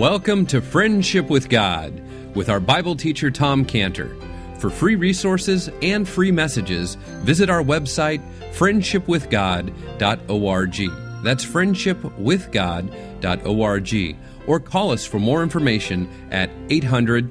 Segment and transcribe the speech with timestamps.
[0.00, 1.92] Welcome to Friendship with God
[2.34, 4.16] with our Bible teacher Tom Cantor.
[4.58, 8.22] For free resources and free messages, visit our website
[8.54, 11.22] friendshipwithgod.org.
[11.22, 14.16] That's friendshipwithgod.org.
[14.46, 17.30] Or call us for more information at 800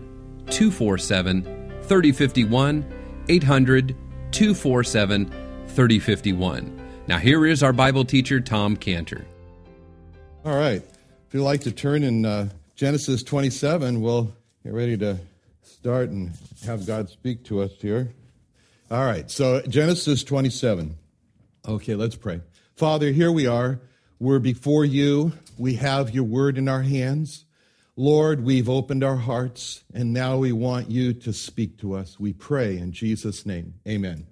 [0.52, 1.44] 247
[1.82, 2.86] 3051.
[3.30, 3.96] 800
[4.32, 5.26] 247
[5.66, 6.80] 3051.
[7.08, 9.26] Now, here is our Bible teacher, Tom Cantor.
[10.46, 10.84] All right.
[11.30, 14.32] If you'd like to turn in uh, Genesis 27, we'll
[14.64, 15.20] get ready to
[15.64, 16.32] start and
[16.66, 18.14] have God speak to us here.
[18.90, 19.30] All right.
[19.30, 20.96] So, Genesis 27.
[21.68, 22.40] Okay, let's pray.
[22.78, 23.82] Father, here we are.
[24.18, 25.34] We're before you.
[25.58, 27.44] We have your word in our hands.
[27.98, 32.18] Lord, we've opened our hearts, and now we want you to speak to us.
[32.18, 33.74] We pray in Jesus' name.
[33.90, 34.26] Amen.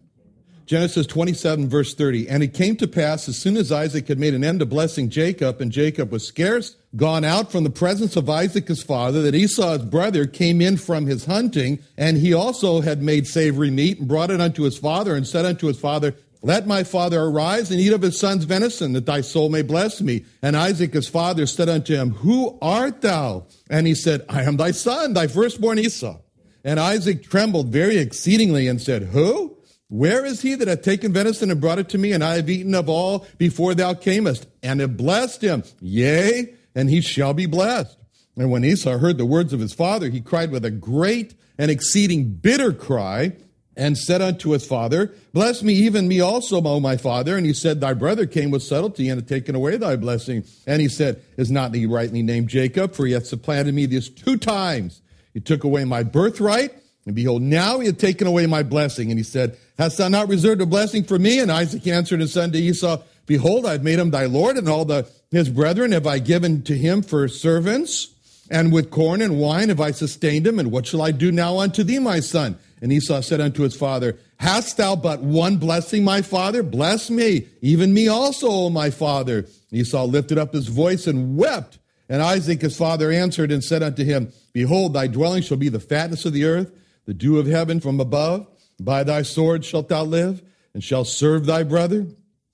[0.68, 2.28] Genesis 27, verse 30.
[2.28, 5.10] And it came to pass as soon as Isaac had made an end of blessing
[5.10, 9.36] Jacob, and Jacob was scarce gone out from the presence of Isaac his father, that
[9.36, 14.00] Esau his brother came in from his hunting, and he also had made savory meat,
[14.00, 17.72] and brought it unto his father, and said unto his father, Let my father arise
[17.72, 20.26] and eat of his son's venison, that thy soul may bless me.
[20.42, 23.46] And Isaac his father said unto him, Who art thou?
[23.70, 26.18] And he said, I am thy son, thy firstborn Esau.
[26.66, 29.57] And Isaac trembled very exceedingly and said, Who?
[29.90, 32.50] Where is he that hath taken venison and brought it to me, and I have
[32.50, 35.64] eaten of all before thou camest, and have blessed him?
[35.80, 37.98] Yea, and he shall be blessed.
[38.36, 41.72] And when Esau heard the words of his father, he cried with a great and
[41.72, 43.34] exceeding bitter cry,
[43.78, 47.38] and said unto his father, Bless me, even me also, O my father.
[47.38, 50.44] And he said, Thy brother came with subtlety and had taken away thy blessing.
[50.66, 52.96] And he said, Is not he rightly named Jacob?
[52.96, 55.02] For he hath supplanted me these two times.
[55.34, 56.74] He took away my birthright,
[57.06, 59.12] and behold, now he hath taken away my blessing.
[59.12, 61.40] And he said, Hast thou not reserved a blessing for me?
[61.40, 64.86] And Isaac answered his son to Esau, Behold, I've made him thy Lord, and all
[64.86, 68.14] the his brethren have I given to him for servants,
[68.50, 70.58] and with corn and wine have I sustained him.
[70.58, 72.58] And what shall I do now unto thee, my son?
[72.82, 76.64] And Esau said unto his father, Hast thou but one blessing, my father?
[76.64, 79.48] Bless me, even me also, O my father.
[79.72, 81.80] Esau lifted up his voice and wept.
[82.08, 85.80] And Isaac his father answered and said unto him, Behold, thy dwelling shall be the
[85.80, 86.72] fatness of the earth,
[87.06, 88.48] the dew of heaven from above.
[88.80, 90.42] By thy sword shalt thou live,
[90.74, 92.08] and shalt serve thy brother.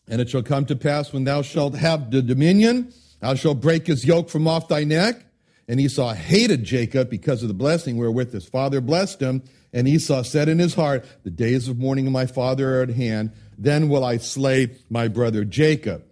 [0.07, 3.88] And it shall come to pass when thou shalt have the dominion, thou shalt break
[3.88, 5.25] his yoke from off thy neck.
[5.67, 9.44] And Esau hated Jacob because of the blessing wherewith his father blessed him.
[9.72, 12.89] And Esau said in his heart, The days of mourning of my father are at
[12.89, 13.31] hand.
[13.57, 16.03] Then will I slay my brother Jacob.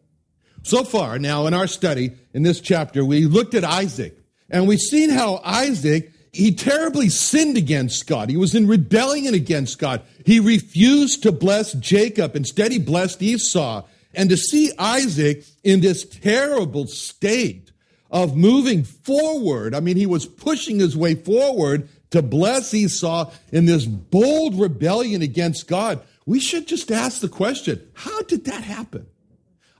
[0.64, 4.18] So far, now in our study in this chapter, we looked at Isaac
[4.50, 8.30] and we've seen how Isaac he terribly sinned against God.
[8.30, 10.02] He was in rebellion against God.
[10.26, 12.36] He refused to bless Jacob.
[12.36, 13.84] Instead, he blessed Esau.
[14.14, 17.72] And to see Isaac in this terrible state
[18.10, 23.66] of moving forward, I mean, he was pushing his way forward to bless Esau in
[23.66, 26.02] this bold rebellion against God.
[26.26, 29.08] We should just ask the question how did that happen?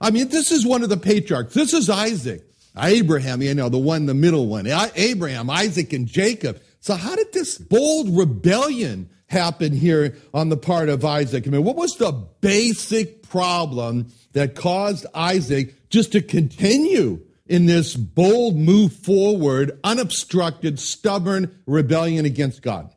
[0.00, 1.54] I mean, this is one of the patriarchs.
[1.54, 2.44] This is Isaac.
[2.76, 6.60] Abraham, you know, the one, the middle one, Abraham, Isaac, and Jacob.
[6.80, 11.46] So how did this bold rebellion happen here on the part of Isaac?
[11.46, 17.94] I mean, what was the basic problem that caused Isaac just to continue in this
[17.94, 22.90] bold move forward, unobstructed, stubborn rebellion against God?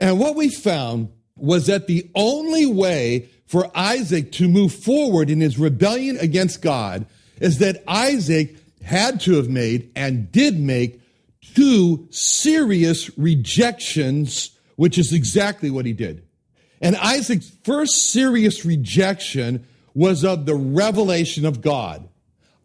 [0.00, 5.40] And what we found was that the only way for Isaac to move forward in
[5.40, 7.06] his rebellion against God
[7.40, 8.56] is that Isaac
[8.86, 11.00] had to have made and did make
[11.54, 16.22] two serious rejections, which is exactly what he did.
[16.80, 22.08] And Isaac's first serious rejection was of the revelation of God.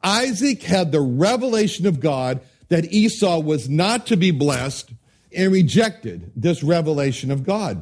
[0.04, 4.92] Isaac had the revelation of God that Esau was not to be blessed
[5.36, 7.82] and rejected this revelation of God.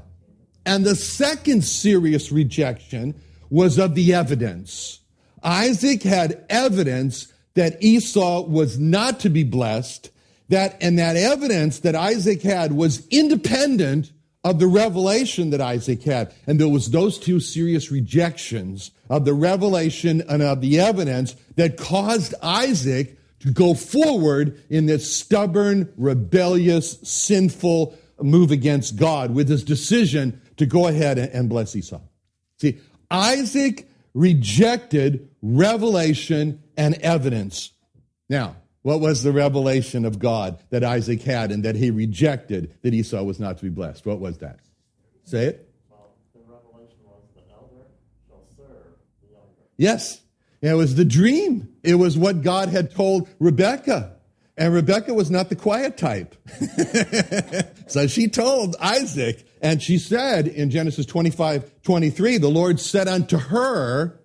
[0.65, 3.19] And the second serious rejection
[3.49, 4.99] was of the evidence.
[5.43, 10.11] Isaac had evidence that Esau was not to be blessed,
[10.49, 14.11] that, and that evidence that Isaac had was independent
[14.43, 16.33] of the revelation that Isaac had.
[16.47, 21.77] And there was those two serious rejections of the revelation and of the evidence that
[21.77, 29.63] caused Isaac to go forward in this stubborn, rebellious, sinful move against God with his
[29.63, 32.01] decision to go ahead and bless Esau.
[32.57, 32.79] See,
[33.09, 37.73] Isaac rejected revelation and evidence.
[38.29, 42.93] Now, what was the revelation of God that Isaac had and that he rejected that
[42.93, 44.05] Esau was not to be blessed?
[44.05, 44.61] What was that?
[45.25, 45.69] Say it.
[45.89, 47.85] Well, the revelation was the elder
[48.27, 49.37] shall serve the.
[49.75, 50.21] Yes.
[50.61, 51.67] It was the dream.
[51.83, 54.15] It was what God had told Rebekah.
[54.57, 56.35] And Rebecca was not the quiet type.
[57.87, 63.37] so she told Isaac, and she said in Genesis 25, 23, the Lord said unto
[63.37, 64.19] her,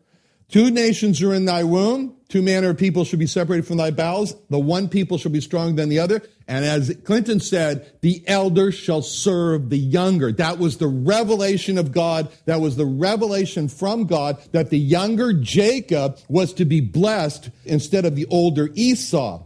[0.49, 3.93] Two nations are in thy womb, two manner of people shall be separated from thy
[3.93, 4.35] bowels.
[4.51, 6.21] The one people shall be stronger than the other.
[6.49, 10.33] And as Clinton said, the elder shall serve the younger.
[10.33, 12.33] That was the revelation of God.
[12.47, 18.05] That was the revelation from God that the younger Jacob was to be blessed instead
[18.05, 19.45] of the older Esau.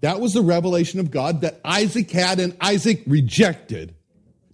[0.00, 3.94] That was the revelation of God that Isaac had and Isaac rejected.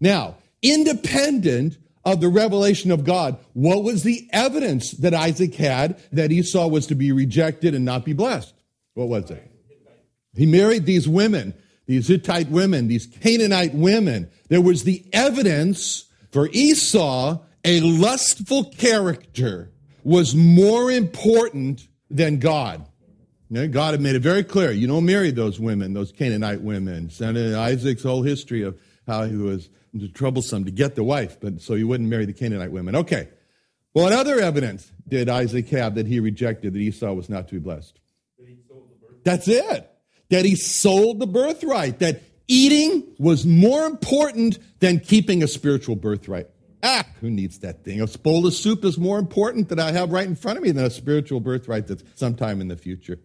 [0.01, 6.33] Now, independent of the revelation of God, what was the evidence that Isaac had that
[6.33, 8.55] Esau was to be rejected and not be blessed?
[8.95, 9.47] What was it?
[10.35, 11.55] He married these women,
[11.87, 14.31] these Hittite women, these Canaanite women.
[14.49, 19.71] There was the evidence for Esau, a lustful character,
[20.05, 22.87] was more important than God.
[23.53, 27.11] God had made it very clear you don't marry those women, those Canaanite women.
[27.21, 29.69] And Isaac's whole history of how he was
[30.15, 32.97] troublesome to get the wife, but so he wouldn't marry the Canaanite women.
[32.97, 33.29] Okay.
[33.93, 37.55] Well, what other evidence did Isaac have that he rejected that Esau was not to
[37.55, 37.99] be blessed?
[39.25, 39.91] That's it.
[40.31, 41.99] That he sold the birthright.
[41.99, 46.47] That eating was more important than keeping a spiritual birthright.
[46.83, 48.01] Ah, who needs that thing?
[48.01, 50.71] A bowl of soup is more important that I have right in front of me
[50.71, 53.19] than a spiritual birthright that's sometime in the future.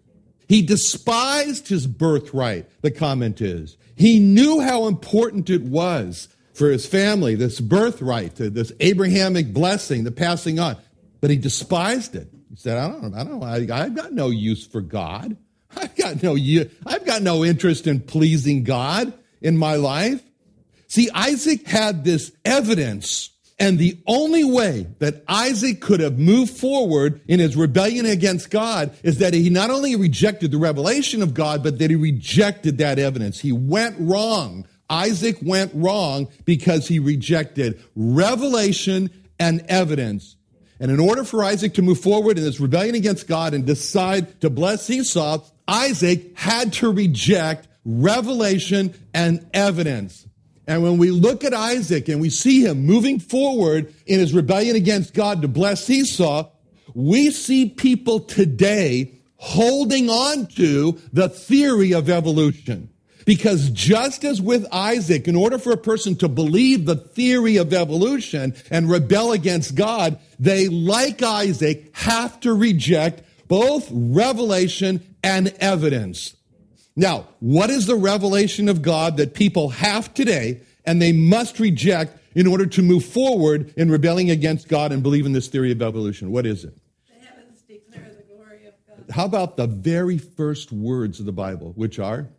[0.48, 3.78] He despised his birthright, the comment is.
[3.96, 10.04] He knew how important it was for his family, this birthright, uh, this Abrahamic blessing,
[10.04, 10.78] the passing on.
[11.22, 12.30] But he despised it.
[12.50, 15.38] He said, I don't, I don't, I, I've got no use for God.
[15.78, 16.38] I've got no,
[16.86, 20.24] I've got no interest in pleasing God in my life.
[20.88, 27.22] See, Isaac had this evidence and the only way that Isaac could have moved forward
[27.28, 31.63] in his rebellion against God is that he not only rejected the revelation of God,
[31.63, 33.40] but that he rejected that evidence.
[33.40, 34.68] He went wrong.
[34.90, 39.10] Isaac went wrong because he rejected revelation
[39.40, 40.36] and evidence.
[40.80, 44.42] And in order for Isaac to move forward in this rebellion against God and decide
[44.42, 50.28] to bless Esau, Isaac had to reject revelation and evidence.
[50.68, 54.76] And when we look at Isaac and we see him moving forward in his rebellion
[54.76, 56.50] against God to bless Esau,
[56.94, 62.90] we see people today holding on to the theory of evolution.
[63.25, 67.74] Because just as with Isaac, in order for a person to believe the theory of
[67.74, 76.36] evolution and rebel against God, they, like Isaac, have to reject both revelation and evidence.
[76.95, 82.18] Now, what is the revelation of God that people have today and they must reject
[82.36, 85.81] in order to move forward in rebelling against God and believe in this theory of
[85.81, 86.31] evolution?
[86.31, 86.78] What is it?
[87.07, 89.13] The heavens declare the glory of God.
[89.13, 92.30] How about the very first words of the Bible, which are?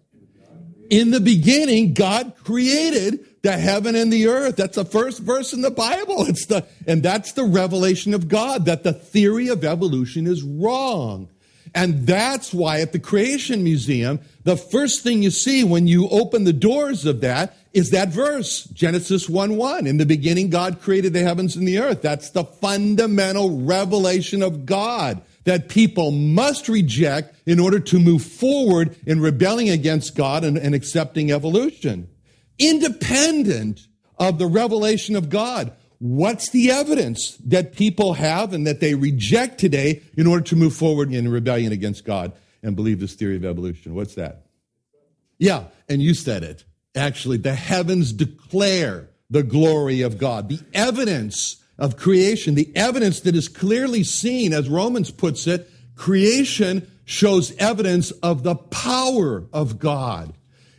[0.90, 4.56] In the beginning, God created the heaven and the earth.
[4.56, 6.26] That's the first verse in the Bible.
[6.26, 11.28] It's the, and that's the revelation of God that the theory of evolution is wrong.
[11.74, 16.44] And that's why at the Creation Museum, the first thing you see when you open
[16.44, 19.86] the doors of that is that verse, Genesis 1 1.
[19.86, 22.02] In the beginning, God created the heavens and the earth.
[22.02, 28.96] That's the fundamental revelation of God that people must reject in order to move forward
[29.06, 32.08] in rebelling against God and, and accepting evolution.
[32.58, 33.86] Independent
[34.18, 35.72] of the revelation of God.
[35.98, 40.74] What's the evidence that people have and that they reject today in order to move
[40.74, 42.32] forward in rebellion against God
[42.62, 43.94] and believe this theory of evolution?
[43.94, 44.46] What's that?
[45.38, 46.64] Yeah, and you said it.
[46.94, 50.48] Actually, the heavens declare the glory of God.
[50.48, 56.90] The evidence of creation, the evidence that is clearly seen, as Romans puts it, creation
[57.04, 60.32] shows evidence of the power of God.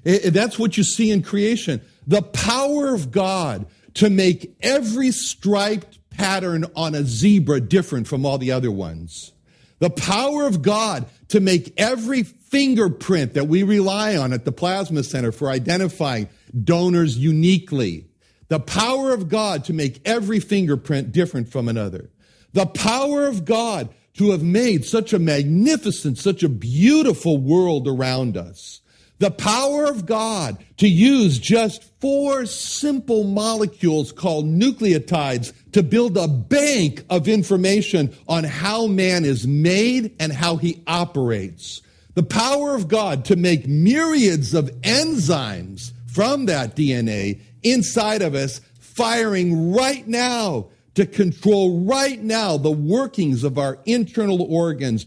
[0.03, 1.81] That's what you see in creation.
[2.05, 8.37] The power of God to make every striped pattern on a zebra different from all
[8.37, 9.33] the other ones.
[9.79, 15.03] The power of God to make every fingerprint that we rely on at the Plasma
[15.03, 16.29] Center for identifying
[16.63, 18.06] donors uniquely.
[18.49, 22.09] The power of God to make every fingerprint different from another.
[22.53, 28.37] The power of God to have made such a magnificent, such a beautiful world around
[28.37, 28.81] us.
[29.19, 36.27] The power of God to use just four simple molecules called nucleotides to build a
[36.27, 41.81] bank of information on how man is made and how he operates.
[42.13, 48.61] The power of God to make myriads of enzymes from that DNA inside of us
[48.79, 55.05] firing right now to control right now the workings of our internal organs,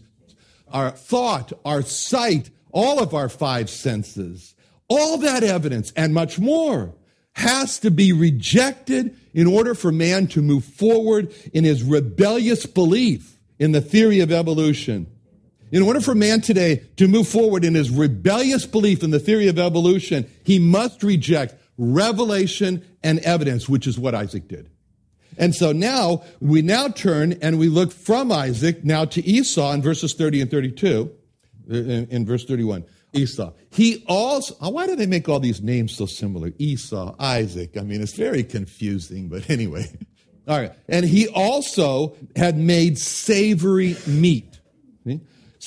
[0.71, 4.55] our thought, our sight, all of our five senses,
[4.87, 6.95] all that evidence and much more
[7.33, 13.37] has to be rejected in order for man to move forward in his rebellious belief
[13.59, 15.07] in the theory of evolution.
[15.71, 19.47] In order for man today to move forward in his rebellious belief in the theory
[19.47, 24.69] of evolution, he must reject revelation and evidence, which is what Isaac did.
[25.37, 29.81] And so now we now turn and we look from Isaac now to Esau in
[29.81, 31.11] verses 30 and 32,
[31.69, 32.85] uh, in, in verse 31.
[33.13, 33.51] Esau.
[33.71, 36.51] He also, oh, why do they make all these names so similar?
[36.59, 37.75] Esau, Isaac.
[37.75, 39.85] I mean, it's very confusing, but anyway.
[40.47, 40.71] All right.
[40.87, 44.59] And he also had made savory meat.
[45.05, 45.19] See,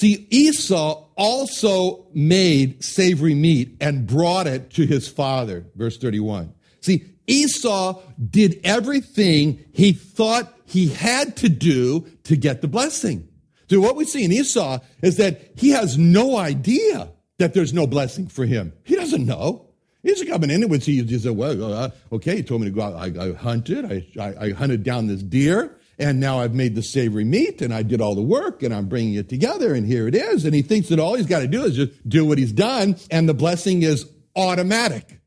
[0.03, 5.65] Esau also made savory meat and brought it to his father.
[5.77, 6.53] Verse 31.
[6.81, 13.29] See, Esau did everything he thought he had to do to get the blessing.
[13.71, 17.09] So what we see in Esau is that he has no idea
[17.39, 18.73] that there's no blessing for him.
[18.83, 19.67] He doesn't know.
[20.03, 22.83] He's coming in and he just said, well, uh, okay, he told me to go
[22.83, 22.95] out.
[22.95, 23.87] I, I hunted.
[24.21, 27.83] I, I, hunted down this deer and now I've made the savory meat and I
[27.83, 30.45] did all the work and I'm bringing it together and here it is.
[30.45, 32.97] And he thinks that all he's got to do is just do what he's done
[33.11, 35.21] and the blessing is automatic.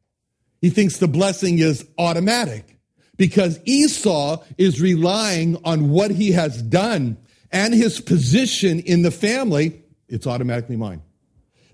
[0.61, 2.77] He thinks the blessing is automatic
[3.15, 7.17] because Esau is relying on what he has done
[7.51, 9.83] and his position in the family.
[10.07, 11.01] It's automatically mine.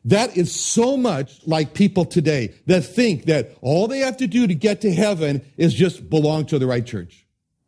[0.06, 4.48] That is so much like people today that think that all they have to do
[4.48, 7.23] to get to heaven is just belong to the right church.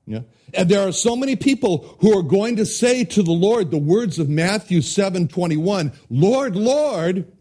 [0.06, 0.22] Yeah?
[0.54, 3.78] And there are so many people who are going to say to the Lord the
[3.78, 7.32] words of Matthew 7 21, Lord, Lord,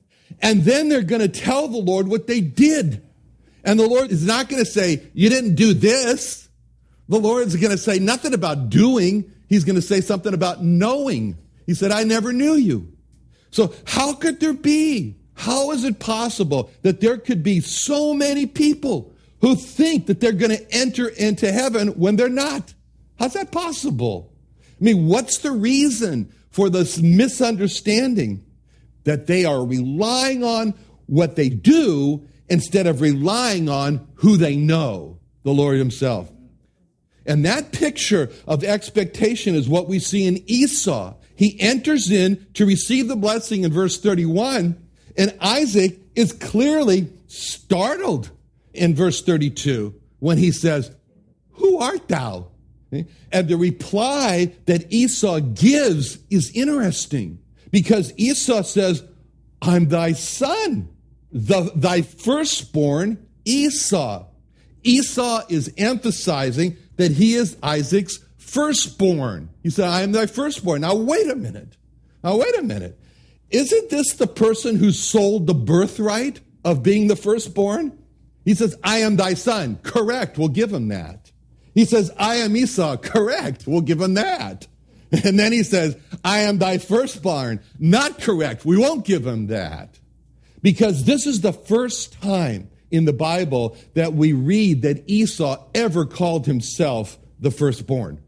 [0.41, 3.03] and then they're going to tell the Lord what they did.
[3.65, 6.49] And the Lord is not going to say, You didn't do this.
[7.09, 9.31] The Lord is going to say nothing about doing.
[9.49, 11.37] He's going to say something about knowing.
[11.67, 12.93] He said, I never knew you.
[13.51, 15.17] So how could there be?
[15.35, 19.14] How is it possible that there could be so many people
[19.45, 22.73] who think that they're going to enter into heaven when they're not?
[23.19, 24.33] How's that possible?
[24.81, 28.43] I mean, what's the reason for this misunderstanding
[29.03, 30.73] that they are relying on
[31.05, 36.33] what they do instead of relying on who they know, the Lord Himself?
[37.27, 41.17] And that picture of expectation is what we see in Esau.
[41.37, 44.83] He enters in to receive the blessing in verse 31,
[45.19, 48.31] and Isaac is clearly startled
[48.75, 50.95] in verse 32 when he says,
[51.53, 52.49] Who art thou?
[53.33, 57.41] And the reply that Esau gives is interesting
[57.73, 59.03] because Esau says,
[59.61, 60.89] I'm thy son,
[61.33, 64.27] the, thy firstborn Esau.
[64.85, 69.49] Esau is emphasizing that he is Isaac's firstborn.
[69.63, 70.83] He said, I am thy firstborn.
[70.83, 71.77] Now, wait a minute.
[72.23, 72.99] Now, wait a minute.
[73.51, 77.99] Isn't this the person who sold the birthright of being the firstborn?
[78.45, 79.79] He says, I am thy son.
[79.83, 80.39] Correct.
[80.39, 81.33] We'll give him that.
[81.75, 82.97] He says, I am Esau.
[82.99, 83.67] Correct.
[83.67, 84.67] We'll give him that.
[85.25, 87.61] And then he says, I am thy firstborn.
[87.79, 88.65] Not correct.
[88.65, 89.99] We won't give him that.
[90.63, 96.07] Because this is the first time in the Bible that we read that Esau ever
[96.07, 98.21] called himself the firstborn.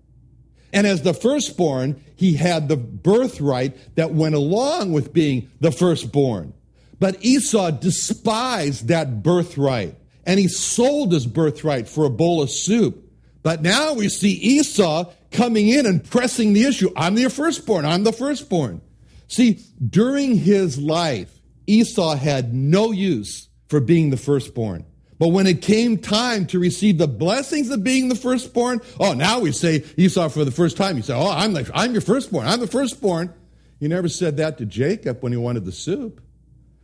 [0.73, 6.53] And as the firstborn, he had the birthright that went along with being the firstborn.
[6.99, 9.97] But Esau despised that birthright
[10.27, 13.03] and he sold his birthright for a bowl of soup.
[13.43, 16.91] But now we see Esau coming in and pressing the issue.
[16.97, 17.87] I'm the firstborn.
[17.87, 18.81] I'm the firstborn.
[19.29, 21.33] See, during his life,
[21.67, 24.85] Esau had no use for being the firstborn.
[25.19, 29.41] But when it came time to receive the blessings of being the firstborn, oh, now
[29.41, 30.97] we say Esau for the first time.
[30.97, 32.47] You say, oh, I'm, like, I'm your firstborn.
[32.47, 33.33] I'm the firstborn.
[33.81, 36.21] He never said that to Jacob when he wanted the soup.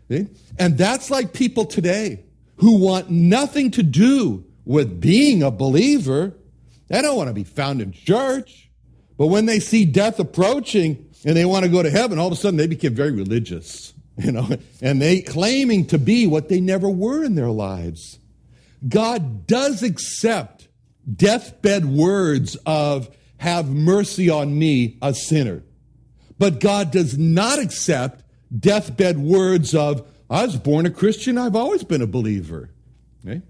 [0.09, 0.29] See?
[0.59, 2.25] And that's like people today
[2.57, 6.35] who want nothing to do with being a believer.
[6.89, 8.71] They don't want to be found in church.
[9.17, 12.33] But when they see death approaching and they want to go to heaven, all of
[12.33, 14.49] a sudden they become very religious, you know,
[14.83, 18.19] and they claiming to be what they never were in their lives.
[18.89, 20.69] God does accept
[21.15, 25.63] deathbed words of, have mercy on me, a sinner.
[26.39, 28.25] But God does not accept
[28.57, 32.71] deathbed words of, I was born a Christian, I've always been a believer.
[33.25, 33.43] Okay?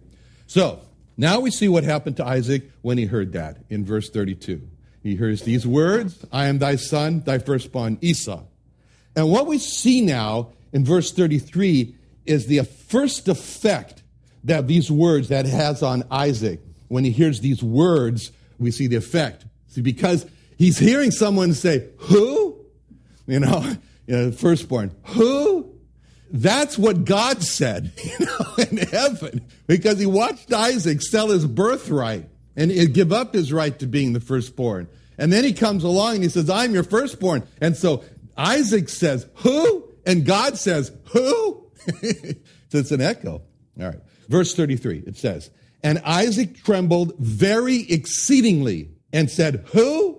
[0.49, 0.81] So,
[1.17, 4.69] now we see what happened to Isaac when he heard that in verse 32.
[5.01, 8.43] He hears these words I am thy son, thy firstborn Esau.
[9.15, 11.95] And what we see now in verse 33
[12.27, 14.03] is the first effect
[14.43, 16.59] that these words that has on Isaac.
[16.89, 19.45] When he hears these words, we see the effect.
[19.69, 20.27] See, because
[20.59, 22.59] he's hearing someone say, Who?
[23.29, 23.61] You know,
[24.07, 25.52] you know firstborn, who?
[26.33, 32.29] That's what God said you know, in heaven because he watched Isaac sell his birthright
[32.57, 34.89] and give up his right to being the firstborn.
[35.19, 37.47] And then he comes along and he says, I'm your firstborn.
[37.61, 38.03] And so
[38.37, 39.89] Isaac says, Who?
[40.07, 41.67] And God says, Who?
[41.87, 43.43] so it's an echo.
[43.81, 44.01] All right.
[44.29, 45.51] Verse 33, it says,
[45.83, 50.19] And Isaac trembled very exceedingly and said, Who?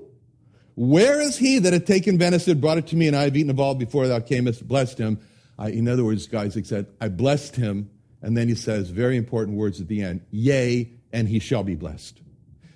[0.75, 3.51] Where is he that had taken venison, brought it to me, and I have eaten
[3.51, 5.20] of all before thou camest, blessed him?
[5.57, 7.89] I, in other words, Isaac said, I blessed him.
[8.22, 11.75] And then he says very important words at the end, Yea, and he shall be
[11.75, 12.22] blessed.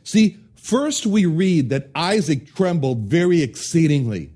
[0.04, 4.32] See, first we read that Isaac trembled very exceedingly.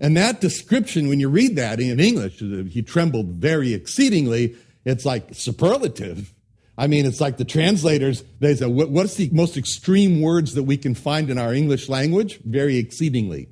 [0.00, 5.34] And that description, when you read that in English, he trembled very exceedingly, it's like
[5.34, 6.32] superlative.
[6.78, 10.76] I mean, it's like the translators, they say, what's the most extreme words that we
[10.76, 12.40] can find in our English language?
[12.44, 13.48] Very exceedingly.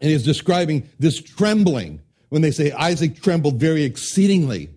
[0.00, 4.70] And he's describing this trembling when they say Isaac trembled very exceedingly.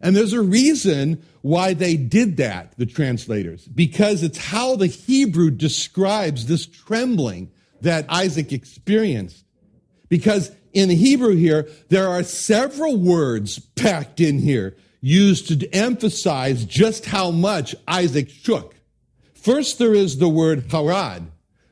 [0.00, 5.50] And there's a reason why they did that, the translators, because it's how the Hebrew
[5.50, 9.44] describes this trembling that Isaac experienced.
[10.08, 16.64] Because in the Hebrew here, there are several words packed in here used to emphasize
[16.64, 18.74] just how much Isaac shook.
[19.34, 21.28] First, there is the word harad.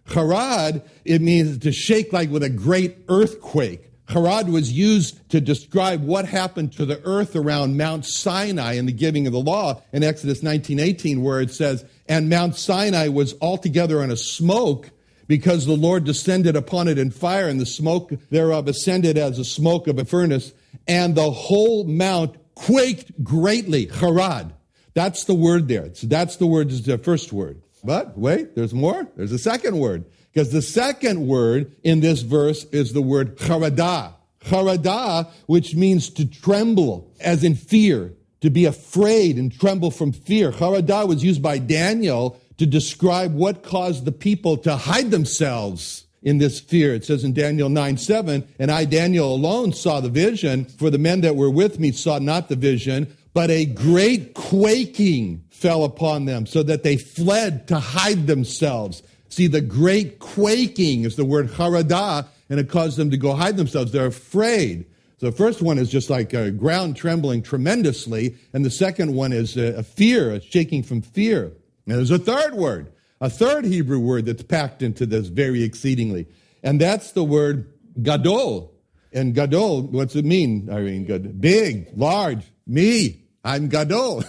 [0.06, 3.90] Harad, it means to shake like with a great earthquake.
[4.08, 8.92] Harad was used to describe what happened to the earth around Mount Sinai in the
[8.92, 14.02] giving of the law in Exodus 19:18 where it says, "And Mount Sinai was altogether
[14.02, 14.90] in a smoke
[15.26, 19.44] because the Lord descended upon it in fire, and the smoke thereof ascended as the
[19.44, 20.52] smoke of a furnace,
[20.86, 23.86] and the whole mount quaked greatly.
[23.86, 24.52] Harad.
[24.92, 25.90] That's the word there.
[26.02, 27.62] That's the word, is the first word.
[27.82, 29.08] But wait, there's more.
[29.16, 30.04] There's a second word.
[30.34, 34.14] Because the second word in this verse is the word charadah.
[34.44, 40.50] Charadah, which means to tremble, as in fear, to be afraid and tremble from fear.
[40.50, 46.38] Charadah was used by Daniel to describe what caused the people to hide themselves in
[46.38, 46.94] this fear.
[46.94, 50.98] It says in Daniel 9 7, and I, Daniel, alone saw the vision, for the
[50.98, 56.24] men that were with me saw not the vision, but a great quaking fell upon
[56.24, 59.02] them, so that they fled to hide themselves.
[59.34, 63.56] See, the great quaking is the word haradah, and it caused them to go hide
[63.56, 63.90] themselves.
[63.90, 64.84] They're afraid.
[65.18, 69.32] So the first one is just like a ground trembling tremendously, and the second one
[69.32, 71.46] is uh, a fear, a shaking from fear.
[71.86, 76.28] And there's a third word, a third Hebrew word that's packed into this very exceedingly.
[76.62, 78.72] And that's the word gadol.
[79.12, 81.06] And gadol, what's it mean, Irene?
[81.06, 81.40] Good.
[81.40, 83.24] Big, large, me.
[83.42, 84.22] I'm gadol.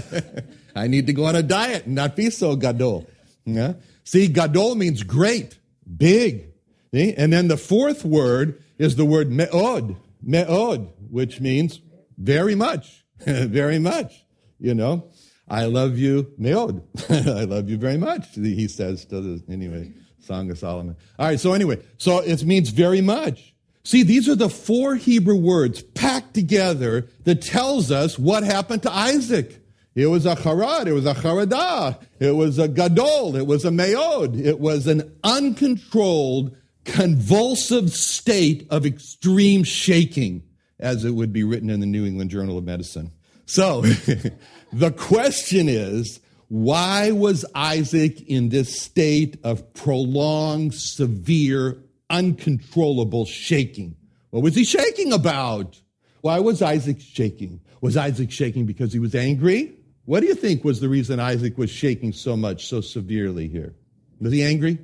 [0.74, 3.06] I need to go on a diet and not be so gadol.
[3.44, 3.74] Yeah?
[4.04, 5.58] See, gadol means great,
[5.96, 6.52] big.
[6.92, 7.14] See?
[7.14, 11.80] And then the fourth word is the word me'od, me'od, which means
[12.18, 14.24] very much, very much,
[14.58, 15.10] you know.
[15.48, 16.82] I love you, me'od.
[17.10, 20.96] I love you very much, he says to the, anyway, Song of Solomon.
[21.18, 23.54] All right, so anyway, so it means very much.
[23.82, 28.92] See, these are the four Hebrew words packed together that tells us what happened to
[28.92, 29.59] Isaac.
[29.94, 33.72] It was a charad, it was a charadah, it was a gadol, it was a
[33.72, 40.44] me'od, it was an uncontrolled, convulsive state of extreme shaking,
[40.78, 43.10] as it would be written in the New England Journal of Medicine.
[43.46, 43.80] So,
[44.72, 53.96] the question is, why was Isaac in this state of prolonged, severe, uncontrollable shaking?
[54.30, 55.80] What was he shaking about?
[56.20, 57.60] Why was Isaac shaking?
[57.80, 59.76] Was Isaac shaking because he was angry?
[60.04, 63.74] What do you think was the reason Isaac was shaking so much, so severely here?
[64.20, 64.78] Was he angry?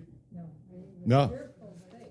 [1.04, 1.26] No.
[1.28, 1.38] no.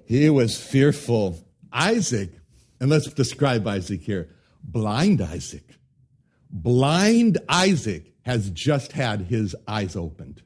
[0.06, 1.40] He was fearful.
[1.72, 2.32] Isaac,
[2.80, 4.30] and let's describe Isaac here
[4.64, 5.64] blind Isaac.
[6.50, 10.42] Blind Isaac has just had his eyes opened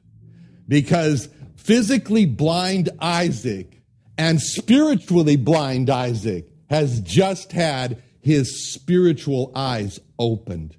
[0.68, 3.80] because physically blind Isaac
[4.18, 10.76] and spiritually blind Isaac has just had his spiritual eyes opened.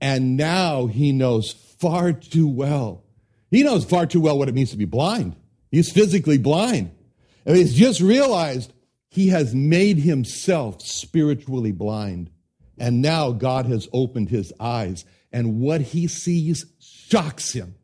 [0.00, 3.04] And now he knows far too well.
[3.50, 5.36] He knows far too well what it means to be blind.
[5.70, 6.90] He's physically blind.
[7.44, 8.72] And he's just realized
[9.08, 12.30] he has made himself spiritually blind.
[12.78, 17.74] And now God has opened his eyes, and what he sees shocks him.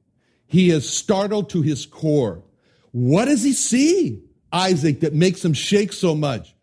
[0.47, 2.43] He is startled to his core.
[2.91, 4.23] What does he see,
[4.53, 6.55] Isaac, that makes him shake so much?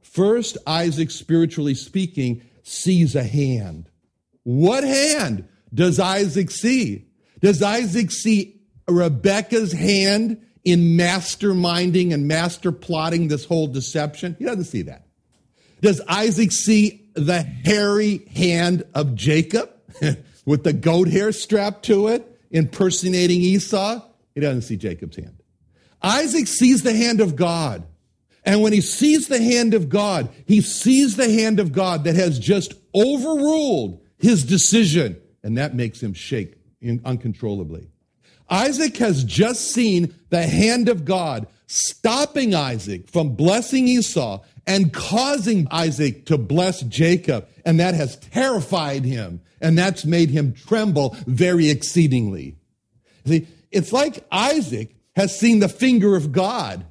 [0.00, 3.88] First, Isaac, spiritually speaking, sees a hand.
[4.44, 7.06] What hand does Isaac see?
[7.40, 14.36] Does Isaac see Rebecca's hand in masterminding and master plotting this whole deception?
[14.38, 15.06] He doesn't see that.
[15.80, 19.70] Does Isaac see the hairy hand of Jacob
[20.46, 24.00] with the goat hair strapped to it, impersonating Esau?
[24.34, 25.42] He doesn't see Jacob's hand.
[26.00, 27.84] Isaac sees the hand of God.
[28.44, 32.16] And when he sees the hand of God, he sees the hand of God that
[32.16, 36.54] has just overruled his decision, and that makes him shake
[37.04, 37.88] uncontrollably.
[38.48, 45.66] Isaac has just seen the hand of God stopping Isaac from blessing Esau and causing
[45.70, 47.48] Isaac to bless Jacob.
[47.64, 49.40] And that has terrified him.
[49.60, 52.56] And that's made him tremble very exceedingly.
[53.24, 56.84] See, it's like Isaac has seen the finger of God.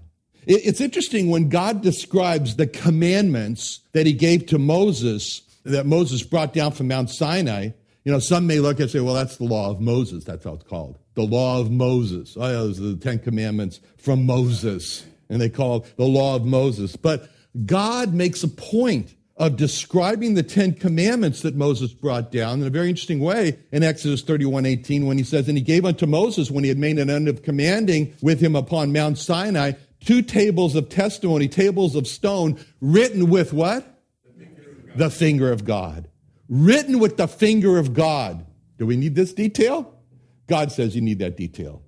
[0.47, 6.53] It's interesting when God describes the commandments that he gave to Moses, that Moses brought
[6.53, 7.69] down from Mount Sinai.
[8.03, 10.23] You know, some may look and say, well, that's the law of Moses.
[10.23, 10.97] That's how it's called.
[11.13, 12.35] The law of Moses.
[12.39, 15.05] Oh, yeah, those are the Ten Commandments from Moses.
[15.29, 16.95] And they call it the law of Moses.
[16.95, 17.29] But
[17.65, 22.69] God makes a point of describing the Ten Commandments that Moses brought down in a
[22.69, 26.51] very interesting way in Exodus 31 18, when he says, And he gave unto Moses,
[26.51, 30.75] when he had made an end of commanding with him upon Mount Sinai, two tables
[30.75, 34.00] of testimony, tables of stone, written with what?
[34.95, 36.09] The finger of God.
[36.49, 38.45] Written with the finger of God.
[38.77, 39.93] Do we need this detail?
[40.47, 41.81] God says you need that detail.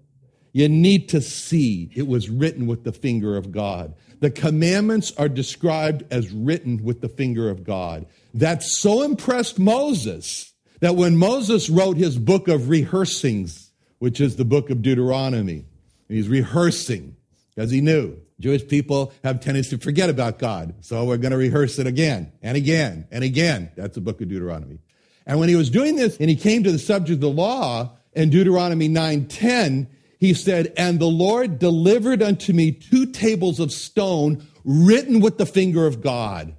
[0.54, 3.96] You need to see it was written with the finger of God.
[4.20, 8.06] The commandments are described as written with the finger of God.
[8.36, 14.46] That so impressed Moses that when Moses wrote his book of rehearsings, which is the
[14.46, 15.66] book of Deuteronomy,
[16.08, 17.16] he's rehearsing
[17.56, 20.76] because he knew Jewish people have tendency to forget about God.
[20.82, 23.72] So we're going to rehearse it again and again and again.
[23.78, 24.80] That's the book of Deuteronomy.
[25.26, 27.94] And when he was doing this and he came to the subject of the law
[28.12, 29.88] in Deuteronomy 9:10,
[30.20, 35.46] he said, "And the Lord delivered unto me two tables of stone written with the
[35.46, 36.54] finger of God.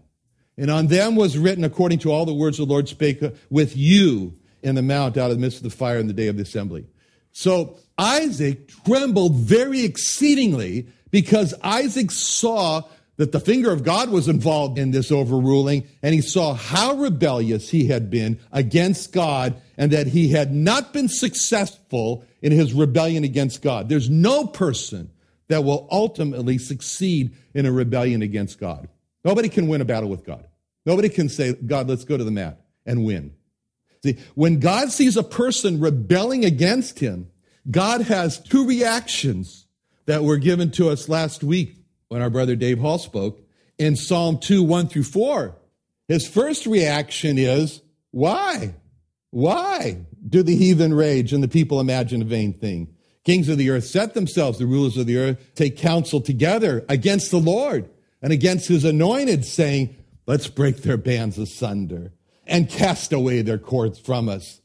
[0.57, 3.77] And on them was written according to all the words the Lord spake uh, with
[3.77, 6.37] you in the mount out of the midst of the fire in the day of
[6.37, 6.87] the assembly."
[7.33, 12.83] So Isaac trembled very exceedingly because Isaac saw
[13.18, 17.70] that the finger of God was involved in this overruling, and he saw how rebellious
[17.70, 23.22] he had been against God and that he had not been successful in his rebellion
[23.22, 23.88] against God.
[23.88, 25.09] There's no person
[25.46, 28.88] that will ultimately succeed in a rebellion against God.
[29.24, 30.44] Nobody can win a battle with God.
[30.85, 33.35] Nobody can say, God, let's go to the mat and win.
[34.03, 37.31] See, when God sees a person rebelling against him,
[37.70, 39.63] God has two reactions
[40.07, 41.77] that were given to us last week
[42.09, 43.40] when our brother Dave Hall spoke
[43.79, 45.57] in Psalm 2, 1 through 4.
[46.09, 48.75] His first reaction is, Why?
[49.31, 52.95] Why do the heathen rage and the people imagine a vain thing?
[53.25, 57.31] Kings of the earth set themselves, the rulers of the earth take counsel together against
[57.31, 57.88] the Lord
[58.23, 62.12] and against his anointed, saying, Let's break their bands asunder
[62.47, 64.61] and cast away their cords from us.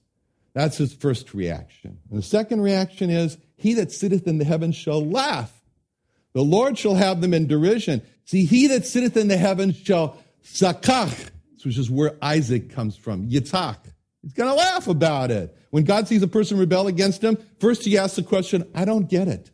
[0.54, 2.00] That's his first reaction.
[2.10, 5.54] And the second reaction is, He that sitteth in the heavens shall laugh.
[6.34, 8.02] The Lord shall have them in derision.
[8.26, 11.32] See, he that sitteth in the heavens shall sakach,
[11.64, 13.78] which is where Isaac comes from, yitzhak.
[14.22, 15.56] He's going to laugh about it.
[15.72, 19.10] When God sees a person rebel against him, first he asks the question, I don't
[19.10, 19.52] get it.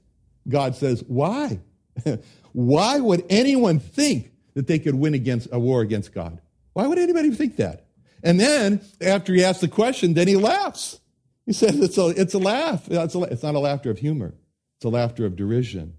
[0.48, 1.60] God says, why?
[2.54, 6.42] why would anyone think that they could win against a war against God?
[6.74, 7.86] Why would anybody think that?
[8.24, 11.00] And then after he asks the question, then he laughs.
[11.46, 12.88] He says it's a, it's a laugh.
[12.90, 14.34] It's, a, it's not a laughter of humor.
[14.78, 15.94] It's a laughter of derision.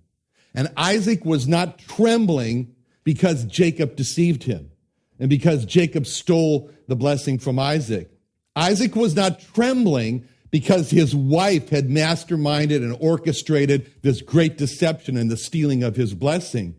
[0.54, 4.70] And Isaac was not trembling because Jacob deceived him
[5.18, 8.10] and because Jacob stole the blessing from Isaac.
[8.54, 15.30] Isaac was not trembling because his wife had masterminded and orchestrated this great deception and
[15.30, 16.74] the stealing of his blessing.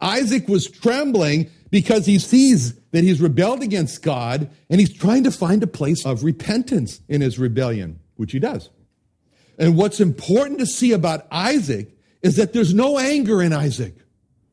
[0.00, 5.30] Isaac was trembling because he sees that he's rebelled against God and he's trying to
[5.30, 8.70] find a place of repentance in his rebellion, which he does.
[9.58, 13.96] And what's important to see about Isaac is that there's no anger in Isaac.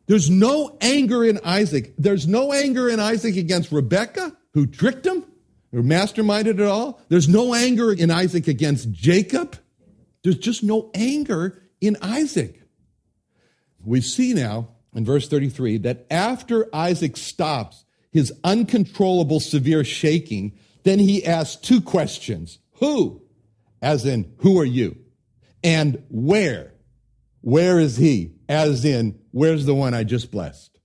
[0.06, 1.94] There's no anger in Isaac.
[1.98, 5.26] There's no anger in Isaac against Rebekah, who tricked him,
[5.72, 7.02] who masterminded it all.
[7.10, 9.58] There's no anger in Isaac against Jacob.
[10.24, 12.62] There's just no anger in Isaac.
[13.84, 21.00] We see now in verse 33 that after Isaac stops his uncontrollable severe shaking, then
[21.00, 23.23] he asks two questions Who?
[23.84, 24.96] As in, who are you?
[25.62, 26.74] And where?
[27.42, 28.32] Where is he?
[28.48, 30.80] As in, where's the one I just blessed?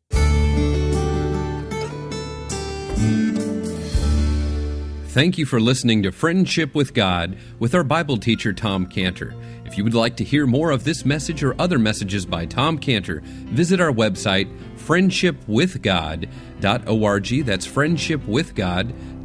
[5.10, 9.32] Thank you for listening to Friendship with God with our Bible teacher, Tom Cantor.
[9.64, 12.78] If you would like to hear more of this message or other messages by Tom
[12.78, 17.44] Cantor, visit our website, friendshipwithgod.org.
[17.44, 17.66] That's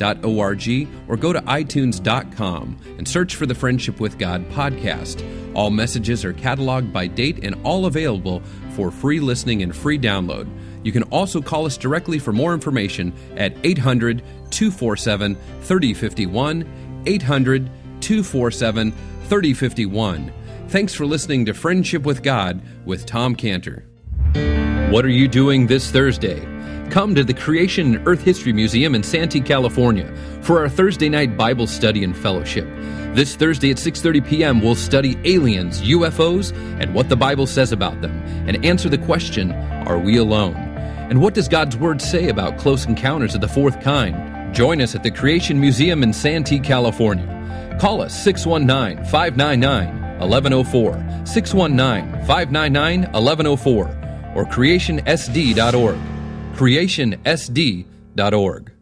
[0.03, 0.87] friendshipwithgod.org.
[1.07, 5.25] Or go to itunes.com and search for the Friendship with God podcast.
[5.55, 10.49] All messages are cataloged by date and all available for free listening and free download.
[10.83, 17.03] You can also call us directly for more information at 800 247 3051.
[17.05, 17.69] 800
[18.01, 20.33] 247 3051.
[20.69, 23.85] Thanks for listening to Friendship with God with Tom Cantor.
[24.89, 26.52] What are you doing this Thursday?
[26.93, 31.35] Come to the Creation and Earth History Museum in Santee, California for our Thursday night
[31.35, 32.67] Bible study and fellowship.
[33.15, 34.61] This Thursday at 6:30 p.m.
[34.61, 38.11] we'll study aliens, UFOs, and what the Bible says about them
[38.47, 39.53] and answer the question,
[39.87, 40.53] are we alone?
[41.09, 44.53] And what does God's word say about close encounters of the fourth kind?
[44.53, 47.25] Join us at the Creation Museum in Santee, California.
[47.81, 53.87] Call us 619 599 1104, 619 599 1104,
[54.35, 56.12] or creationsd.org.
[56.55, 58.72] Creationsd.org.